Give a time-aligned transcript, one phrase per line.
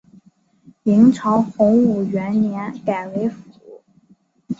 [0.81, 3.43] 明朝洪武元年改为府。